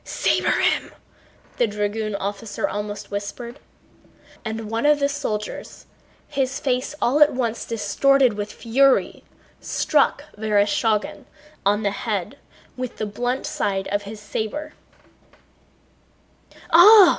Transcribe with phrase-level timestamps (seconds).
[0.03, 0.91] "Saber him!"
[1.57, 3.59] the dragoon officer almost whispered.
[4.43, 5.85] And one of the soldiers,
[6.27, 9.23] his face all at once distorted with fury,
[9.59, 11.25] struck Vereshchágin
[11.67, 12.39] on the head
[12.75, 14.73] with the blunt side of his saber.
[16.73, 17.09] "Ah!"